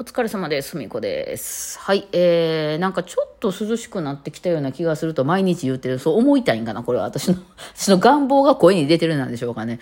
[0.00, 0.70] お疲れ様です。
[0.70, 1.78] すみこです。
[1.78, 2.08] はい。
[2.12, 5.98] えー、なんかちょっと涼しくなってきたような気がすると毎日言ってる。
[5.98, 7.34] そう思いたいんかなこれは私の、
[7.76, 9.78] 私の願望が声に出てるなんでしょうかね。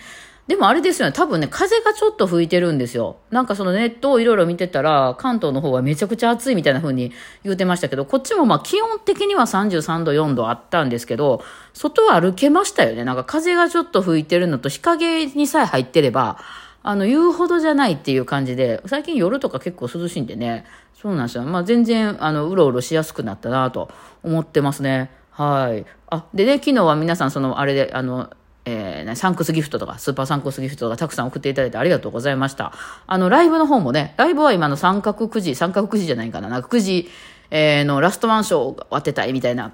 [0.47, 1.13] でもあれですよね。
[1.13, 3.15] 多分ね、風がちょっと吹いてるんですよ。
[3.31, 7.13] なんかそのネットをいろいろ見てたら、関東の方はめちゃくちゃ暑いみたいな風に
[7.45, 11.41] 言うてましたけど、こっちもまあ気温的には33度、4度あったんですけど、
[11.73, 13.05] 外は歩けましたよね。
[13.05, 16.39] なんか風がちょっと吹いてるのと日陰にさえ入ってれば、
[16.83, 21.43] あの、言うほどじゃないっていう感じで、最近夜とか結構涼しいんでね、そうなんですよ。
[21.43, 23.89] まあ全然、あの、うろうろしやすくなったなと
[24.23, 25.11] 思ってますね。
[25.31, 25.85] はい。
[26.09, 28.29] あ、でね、昨日は皆さん、その、あれで、あの、
[28.65, 32.73] えー、サンクスギフトとか、スーパーサンクスギフトとかたくさん送っていただいてありがとうございました。
[33.07, 37.09] あの、ライブの方もね、ライブは今の三角くじ、三角くじじゃないかな、なんかくじ、
[37.51, 39.71] えー、のラストワンショーを当てたいみたいな、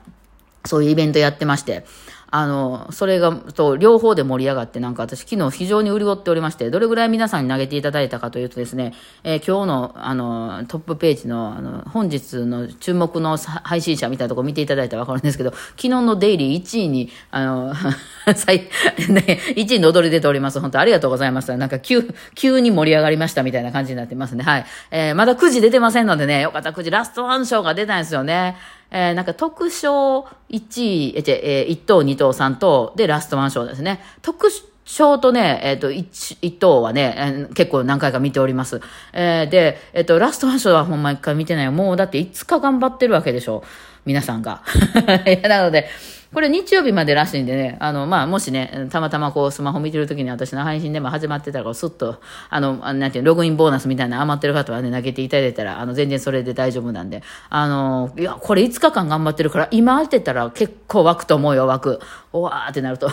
[0.65, 1.85] そういうイベントやってまして、
[2.31, 8.93] あの、それが、と、両方で盛り上がって、なんか私昨日非常に潤っておりまして、どれぐらい皆さんに投げていただいたかというとですね、
[9.23, 17.73] えー今日の、あの、トップページの、あの、本日の注目の配信者みたいなとこ見ていただいたらわかるんですけど、昨日のデイリー1位に、あの、
[18.35, 18.69] 最、
[19.09, 20.59] ね、1位の踊り出ております。
[20.59, 21.55] 本当ありがとうございます。
[21.55, 24.43] なんか急、急に盛り上がりましたみたいな感じになってますね。
[24.43, 24.65] はい。
[24.91, 28.57] えーまだ9時出てませんのでね、よかった9時ラストワン賞が出たんですよね。
[28.91, 34.01] えーなんか特賞1位、え、じゃ、えー、1等、2等、3等でラストワン賞ですね。
[34.21, 34.49] 特
[34.85, 38.81] 賞とね、えっ、と、1、一等はね、えー結構何回か見ております。
[39.13, 41.71] えーで、えっ、と、ラストワン賞はほんま一回見てない。
[41.71, 43.63] もうだって5日頑張ってるわけでしょ。
[44.05, 44.61] 皆さんが。
[45.47, 45.87] なので、
[46.33, 61.99] これ日曜日までらしいんでね、あの、まあ、もしね、たまたまこう、スマホ見てる時に私の配信でも始まってたら、すっと、あの、なんていうログインボーナスみたいな余ってる方はね、投げていただいたら、あの、全然それで大丈夫なんで、あの、いや、これ5日間頑張ってるから、今当てたら結構湧くと思うよ、湧く。
[62.35, 63.09] おわーってなると。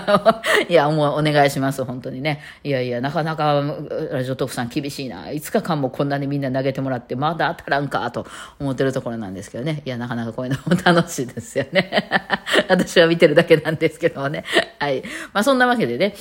[0.70, 2.40] いや、もうお願いします、本当にね。
[2.62, 3.62] いやいや、なかなか、
[4.10, 5.26] ラジオトークさん厳しいな。
[5.26, 8.26] 5日間もこんなにみんな投げてもらって、まだ当たらんか、と
[8.58, 9.82] 思ってるところなんですけどね。
[9.84, 12.08] いや、なかなかこういうのも楽しいですよね。
[12.70, 14.44] 私は見てるだけなんですけどもね。
[14.78, 15.02] はい。
[15.34, 16.14] まあ、そんなわけでね。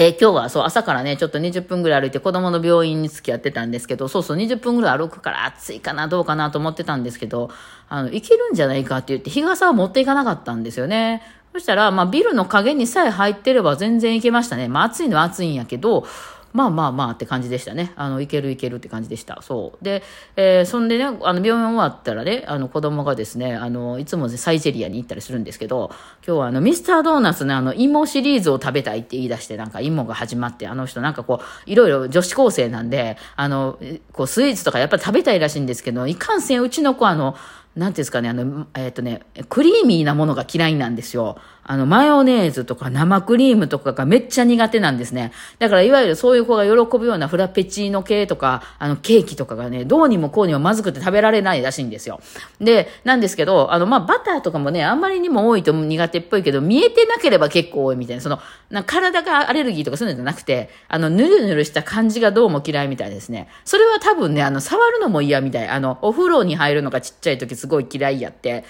[0.00, 7.50] えー今日はそう朝からね、ちょっと20分ぐらい歩いて子供の病院に付き合ってたんですけど、そうそう20分ぐらい歩くから暑いかな、どうかなと思ってたんですけど、
[7.88, 11.22] あの、行けるんじゃないかって言って日傘は持っていかなかったんですよね。
[11.58, 14.68] そしたら、まあビルの影にさえ入ってれば全然行けましたね。
[14.68, 16.06] まあ暑いのは暑いんやけど、
[16.52, 17.92] まあまあまあって感じでしたね。
[17.96, 19.42] あの、いけるいけるって感じでした。
[19.42, 19.84] そう。
[19.84, 20.04] で、
[20.36, 25.90] えーそんでね、あの、病院終わったらね、あの、子供がですね、あの、いつもサイゼリアに行ったりするんですけど、
[26.24, 33.78] 今日はあの、ミスタードーナツのあの、芋シリーズを食べたいって言い出して、なんか芋が始まって、あの人なんかこう、いろいろ女子高生なんで、あの、
[34.12, 37.34] こう、スイーツとかやっぱり食べたいらしいんですけど、いかんせんうちの子あの、
[37.76, 41.38] なんていうんですかね、あの、えっ、とね、クリーミーなものが嫌いなんですよ。
[41.70, 45.32] あの、マヨネーズとか生クリームとかがめっちゃ苦手なんですね。
[45.58, 52.20] だから、いわゆるそういう子が喜ぶようなフラペチーノ系とか、あの、ケーキとかがね、どうにもこうにもまずくて食べられないらしいんですよ。
[52.58, 58.40] で、なんですけど、あの、まあ、バターとかもね、あんまりにも多いと苦手っぽいけど、見えてなければ結構多いみたいな、その、
[58.70, 63.46] な体がアレルギーとかそういうのじゃなくて、あの、ぬるぬるした感じがどうも嫌いみたいですね。
[63.66, 65.68] それは多分ね、あの、触るのも嫌みたい。
[65.68, 68.64] あの、お風呂に入るのがちっちゃい時すごい嫌いやって、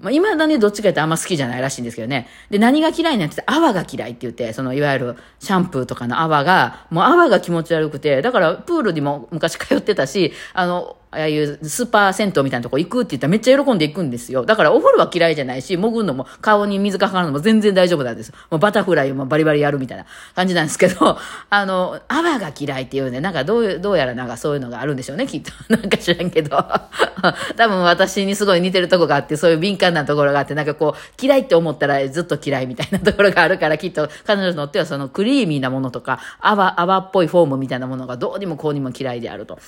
[0.00, 2.26] まあ、今だね、どっちか言ってあんま好きじゃないらしいんですけどね。
[2.48, 14.44] で、何が嫌いなってて、泡が嫌いって言って、その、いわゆるシャンプーとかの泡が、もう泡が気持ち悪くて、だからプールにも昔通ってたし、あの、ああいうスーパー銭湯みたいなとこ行くって言ったらめっちゃ喜んで行くんですよ。
[14.44, 18.32] だからお風呂は嫌いじゃないし、潜るのも顔に水かかるのも全然大丈夫なんです。
[18.50, 21.18] もうバタフライもバリバリやるみたいな感じなんですけど、
[21.50, 25.50] あの、泡が嫌いっていうね、なんかどう、どうやらなんかそういうのがあるんでしょうね、きっと。
[25.74, 26.56] なんか知らんけど。
[27.56, 39.58] 多分私にすごい似てるとこがあって、そういう敏感なところがあって、なんかこう、嫌いって思ったらずっと嫌いみたいなところがあるから、きっと彼女にとってはそのクリーミーなものとか、泡、泡っぽいフォームみたいなものがどうにもこうにも嫌いであると。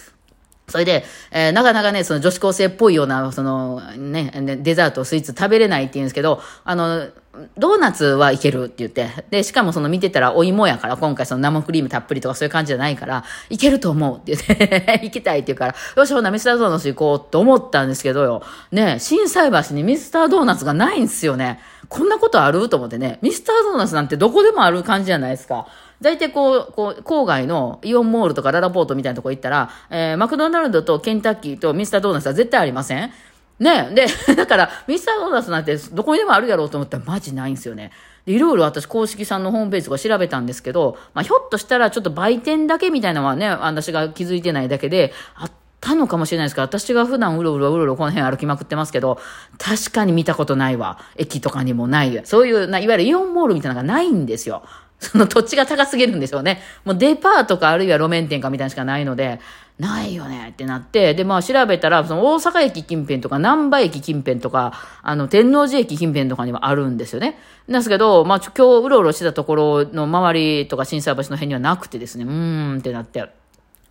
[0.72, 7.08] それで、えーなかなかね、その女子高生っぽいような、そのね、デザート、スイーツ食べれないって言うんですけど、あの、
[7.56, 21.60] ドーナツはいけるって言って、で、しかもその見てたらお芋やから、今回その生クリームたっぷりとかそういう感じじゃないから、いけると思うって言って、 行きたいって言うから、よし、ほな、ミスタードーナツ行こうと思ったんですけどよ、ね、心斎橋にミスタードーナツがないんですよね。
[21.88, 22.68] こんなことある？
[22.68, 25.66] と思ってね、ミスタードーナツなんてどこでもある感じじゃないですか。
[26.02, 33.10] 大体こう、こう、郊外のイオンモールとかララポートみたいなとこ行ったら、えーマクドナルドとケンタッキーとミスタードーナツは絶対ありません
[33.58, 37.92] ねで、 だから、ミスタードーナツなんてどこにでもあるやろうと思ったらマジないんですよね。
[38.26, 45.50] でいろいろ私公式さんのホームページとか調べたんですけど、まあ、ひょっとしたらちょっと売店だけみたいなのはね、私が気づいてないだけで、あっ
[45.80, 49.18] たのかもしれないですから、私が普段うろうろうろうろこの辺歩きまくってますけど、
[49.58, 50.98] 確かに見たことないわ。
[51.16, 52.20] 駅とかにもない。
[52.24, 54.62] そういうな、いわゆるイオンモールみたいなのがないんですよ。
[55.12, 56.62] その土地が高すぎるんでしょうね。
[56.84, 59.40] もうデパートかあるいは路面店かみたいなしかないので、
[59.80, 67.36] ないよねってなって、で、まあ調べたら、その大阪駅近辺とか、難波駅近辺とか、あの、天王寺駅近辺とかにはあるんですよね。
[67.66, 73.26] なんですけど、まあ今日うろうろしてたところの周りとか震災橋の辺にはなくてですね、うーんってなって。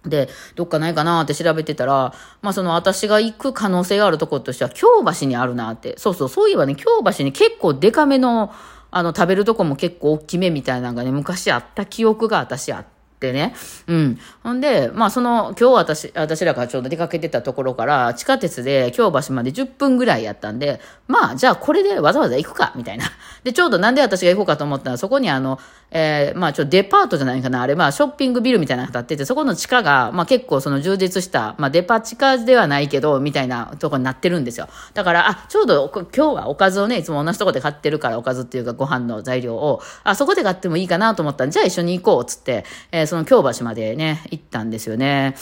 [0.05, 4.87] で、どっかないかなって調べてたら、まあその私が行く可能性があるところとしては、京
[5.19, 5.95] 橋にあるなって。
[5.97, 6.85] そうそう、そういえばね、京
[7.17, 8.53] 橋に結構デカめの、
[8.91, 13.00] あの、食べるとこも結構大きめみたいなのがね、昔あった記憶が私あって。
[13.21, 13.53] ってね。
[13.85, 14.19] うん。
[14.43, 23.05] ほんで、まあその、今日私、私らがちょうど出かけてたところから、地下鉄で京橋まで10分ぐらいやったんで、まあじゃあこれでわざわざ行くか、みたいな。
[23.43, 25.59] で、ちょうどなんで私が行こうかと思ったら、そこにあの、
[25.91, 34.67] えー、まあちょデパートじゃないかな、あれ、まあショッピングビルみたいなのが建ってて、そこの地下が、まあ結構その充実した、まあデパ地下ではないけど、みたいなとこになってるんですよ。
[34.95, 45.35] だから、あ、ちょうど今日はおかずをね、いつも同じとこで買ってるから、おかずっていうかご飯の材料を、あ、そこで買ってもいいかなと思ったら、じゃあ一緒に行こう、つって、えー、その京橋までね、行ったんですよね。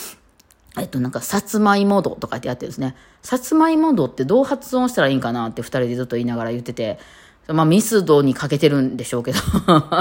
[0.76, 2.96] えっと、なんか、さつまいもどとかってやってるんですね。
[3.22, 6.98] さつまいもどってどう発音したらいいんかなって二人でずっと言いながら言ってて、
[7.48, 9.38] まあ、ミスドにかけてるんでしょうけど。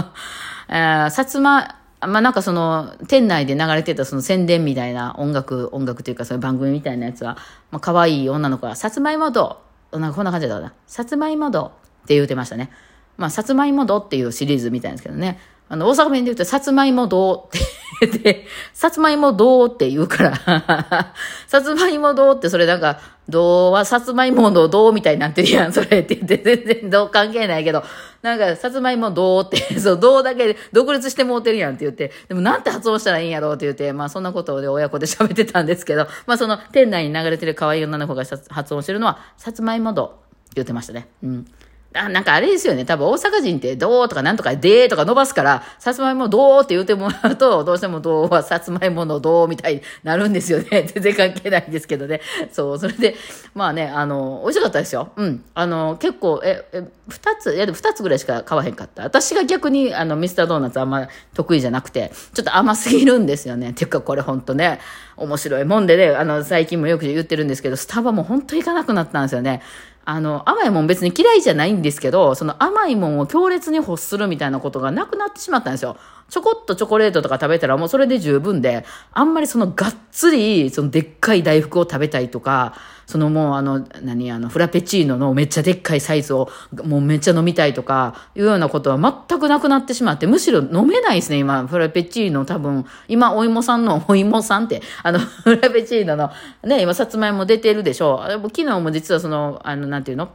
[0.70, 7.36] えー、さつま、まあ、なんかその、店内で流れてたその宣伝みたいな音楽、音楽というかそういう番組みたいなやつは、
[7.70, 9.60] まあ、可愛い女の子が、さつまいもど
[9.92, 10.72] なんかこんな感じだったな。
[10.86, 11.72] さつまいもど
[12.04, 12.70] って言うてましたね。
[13.18, 15.38] まあ、さつまいもどっていうシリーズみたいですけどね。
[15.68, 17.66] あの、大阪弁で言うと、さつまいもどうって
[18.00, 20.34] 言って、 さつまいもどうって言うから
[21.46, 27.84] さつまいもどうってそれなんか、どうはさつまいものどうみたいになってるやん、それって言って、全然どう関係ないけど、
[28.22, 41.08] なんか、さつまいもどうって、 そう、どうだけ独立してもうてるやんって言って、でもなんて発音したらいいんやろうって言って、まあそんなことで親子で喋ってたんですけど、まあその店内に流れてる可愛い女の子が発音してるのは、さつまいもどうって言ってましたね。
[41.22, 41.46] うん。
[41.94, 42.84] あ、なんかあれですよね。
[42.84, 50.82] 多分大阪人ってどうとかなんとかでーとか伸ばすから、さつまいもどうって言うてもらうと、どうしてもどうはさつまいものどうみたいになるんですよね。
[50.94, 52.20] 全然関係ないんですけどね。
[52.52, 53.16] そう、それで、
[53.54, 55.12] まあね、あの、美味しかったですよ。
[55.16, 55.42] うん。
[55.54, 59.04] あの、結構、え、え、二つ、いやでも二つぐらいしか買わへんかった。
[59.04, 63.70] 私が逆に、あの、ミスタードーナツあんま得意じゃなくて、ちょっと甘すぎるんですよね。
[63.70, 64.78] っていうかこれほんとね、
[65.16, 69.62] 面白いもんでね、あの、最近もよく言ってるんですけど、スタバも本当行かなくなったんですよね。
[70.10, 75.98] あの、甘いもん別に嫌いじゃないんですけど、その甘いもんを強烈に欲するみたいなことがなくなってしまったんですよ。
[76.28, 82.74] ちょこっとチョコレートとか食べたらもうそれで十分で、あんまりそのがっつり、そのでっかい大福を食べたいとか、
[83.06, 86.50] そのもうあの、何、あの、フラペチーノのめっちゃでっかいサイズを
[86.84, 88.98] もうめっちゃ飲みたいとか、いうようなことは
[89.28, 96.30] 全くなくなってしまって、むしろ飲めないですね、今、フラペチーノ多分、今、お芋さんの、お芋さんって、あの、フラペチーノの、
[96.64, 98.42] ね、今、さつまいも出てるでしょう。
[98.54, 100.28] 昨日も実はその、あの、なんていうの？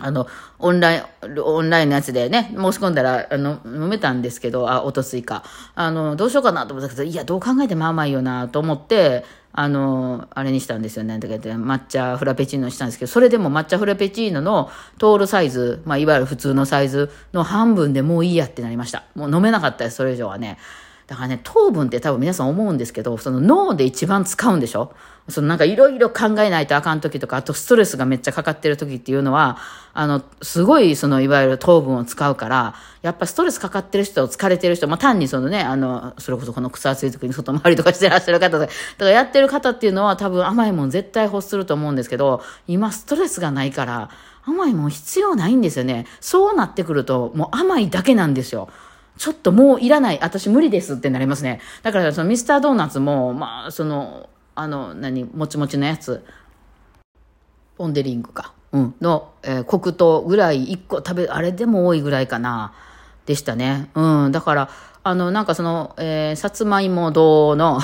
[0.00, 0.26] あの、
[0.58, 1.02] オンライン、
[1.42, 5.44] オンラインのやつでね、申し込んだら、あの、飲めたんですけど、あ、おとついか。
[5.74, 11.18] あの、どうしようかなと思ったけど、いや、どう考えても甘いよなと思って、あの、あれにしたんですよね。
[11.18, 19.04] だけど、抹茶フラペチーノにしたんですけど、それでも抹茶フラペチーノの通るサイズ、まあ、いわゆる普通のサイズの半分でもういいやってなりました。
[19.14, 20.58] もう飲めなかったです、それ以上はね。
[21.10, 24.94] だからね、糖分って多分皆さん思うんですけど、その脳で一番使うんでしょ？
[25.28, 29.58] そのなんかいろいろ考えないとあかん時とか、あとストレスがめっちゃかかってる時っていうのは、
[29.92, 44.10] あの、すごいそのいわゆる糖分を使うから、やっぱストレスかかってる人、疲れてる人、まあ単にそのね、あの、それこそこの草厚い時に外回りとかしてらっしゃる方で、だからやってる方っていうのは多分甘いもん絶対欲すると思うんですけど、今ストレスがないから、
[44.44, 46.06] 甘いもん必要ないんですよね。
[46.20, 48.68] そうなってくると、もう甘いだけなんですよ。
[49.20, 51.60] ちょっともういらない、私無理ですってなりますね。
[51.82, 56.24] だからそのミスタードーナツも、まあ、その、あの、何、もちもちのやつ、
[57.76, 62.72] ポンデリングか、うん、の、えー、黒糖ぐらい1個食べ、あれでも多いぐらいかな、
[63.26, 63.90] でしたね。
[63.94, 64.70] うん、だから、
[65.02, 67.78] あの、なんかその、えー、さつまいも堂の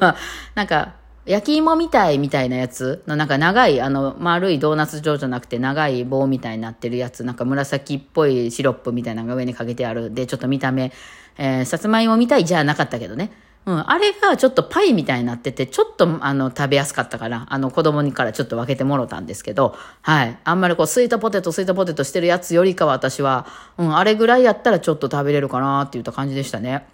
[0.54, 0.92] なんか、
[1.24, 10.12] 焼き芋みたいみたいなやつのなんか長い、あの、丸いドーナツ状じゃなくて長い棒みたいになってるやつ、なんか紫っぽいシロップみたいなのが上にかけてある。
[10.12, 10.92] で、ちょっと見た目、
[11.38, 13.30] えー、さつまいもみたいじゃなかったけどね。
[13.64, 20.36] うん、あれがちょっとパイみたいになってて、ちょっとあの食べやすかったから、あの子供にからちょっと分けてもろたんですけど、はい。
[20.42, 23.46] あんまりこうスイートポテト、スイートポテトしてるやつよりかは私は、
[23.78, 26.84] うん、あれぐらいやったらちょっと食べれるかなって言った感じでしたね。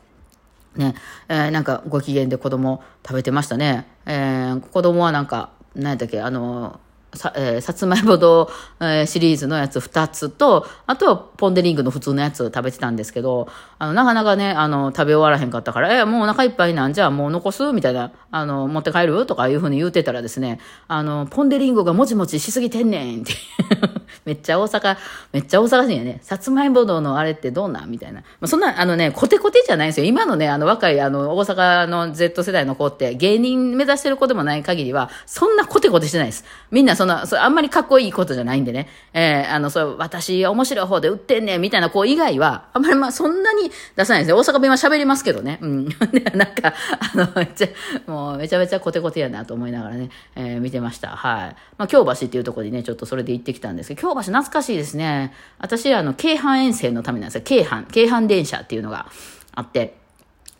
[0.77, 0.95] ね、
[1.29, 3.87] えー、なんかご機嫌で子供食べてましたね。
[4.07, 6.81] えー、子供はなんか、何やったっけ、あの、
[7.15, 8.51] さ、えー、さつまいも堂、
[8.81, 13.49] えー、シリーズのやつ2つと、あとはポンデリングの普通のやつ食べてたんですけど、
[13.79, 23.33] あの、なかなかね、あの、食べ終わらへんかったから、えー、もうお腹いっぱいなんじゃもう残すみたいな、あの、持って帰るとかいうふうに言うてたらですね、あの、ポンデリングがもちもちしすぎてんねんって
[24.27, 24.97] めっちゃ大阪、
[25.33, 26.19] めっちゃ大阪人やね。
[26.23, 28.21] さつまいも堂のあれってどうなんみたいな。
[28.21, 30.07] まあ、そんな、あのね、コテコテじゃないんですよ。
[30.07, 36.45] 今のね、あの若い、あの、大阪の Z 世代の子って芸人目指してる子でもない限りは、そんなコテコテしてないです。
[36.71, 38.89] みんなそんな、そあんまりかっこいいことじゃないんでね。
[39.13, 44.35] えー、あの、そう、私面白い方で売ってんねんみたいな子以外は、あんまりまあそんなに出さないですね。
[44.35, 45.59] 大阪弁は喋りますけどね。
[45.63, 45.89] うん。
[46.11, 46.75] で、なんか、
[47.15, 47.69] あの、めっちゃ、
[48.11, 51.11] もうめちゃめちゃコテコテやなと思いながらね、えー、見てました。
[51.11, 51.57] はい。
[51.77, 55.33] まあ、京橋っていうところにね、ちょっとそれで行ってきたんですけど、京橋懐かしいですね。
[55.59, 57.43] 私、あの、京阪沿線のためなんですよ。
[57.43, 59.07] 京阪、京阪電車っていうのが
[59.55, 60.08] あって、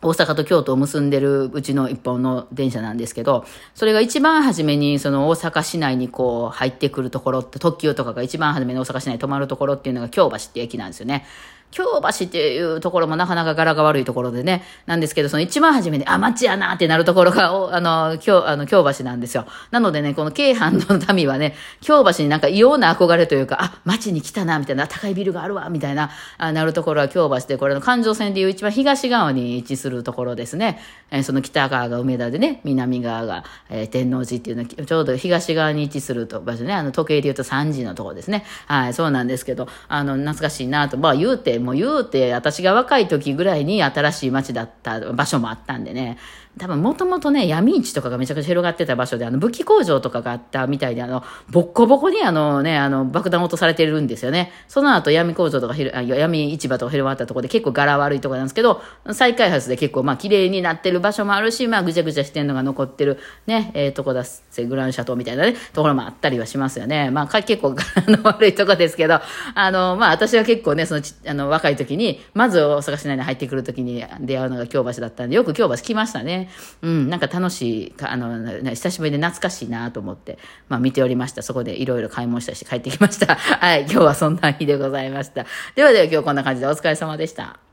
[0.01, 11.25] 大阪と京都を結んでるうちの一本の電車なんですけど、それが一番初めにその大阪市内にこう入ってくるところって、特急とかが一番初めに大阪市内に止まるところっていうのが京橋って駅なんですよね。
[11.71, 19.45] 京橋っていうところもなかなか柄が悪いところでね、なんですけど、その一番初めに、あ、町やなってなるところが、あの、京、あの、京橋なんですよ。
[19.71, 30.79] なのでね、この京阪の民はね、京橋になんか異様な憧れというか、あ、町に来たな、みたいな、高いビルがあるわ、みたいな、あなるところは京橋で、これの環状線でいう一番東側に位置するところですね。
[31.11, 38.43] えー、その北側が梅田でね、南側が、えー、天王寺っていうの、ちょうど東側に位置すると場所ね、あの、時計で言うと3時のところですね。
[38.67, 46.17] はい、そうなんですけど、あの、懐かしいなと、まあ言うて、もう言うて、私が若い時ぐらいに新しい街だった場所もあったんでね、
[46.57, 54.51] 多分もともとね、闇市とかがめちゃくちゃ広がってた場所で、あの武器工場とかがあったみたいで、あの、ボッコボコにあのね、あの爆弾落とされてるんですよね。
[54.67, 67.09] その後闇工場とか闇市場とか広まったところで結構柄悪いところなんですけど、再開発で結構まあ綺麗になってる場所もあるし、まあぐちゃぐちゃしてんのが残ってるね、えー、とこだっせグランシャトーみたいなね、ところもあったりはしますよね。
[67.11, 69.19] まあ結構柄の悪いとこですけど、
[69.55, 76.48] あの、まあ私は結構ね、そのちあの若い時に、まず大阪市内に入ってくる時に出会うのが京橋だったんで、よく京橋来ましたね。
[76.81, 80.37] うん、なんか楽しい、あの、久しぶりで懐かしいなと思って、
[80.67, 81.41] まあ見ておりました。
[81.41, 83.35] そこでいろいろ買い物したし帰ってきました。
[83.37, 85.45] はい、今日はそんな日でございました。
[85.75, 87.68] ではでは今日こんな感じでお疲れ様でした。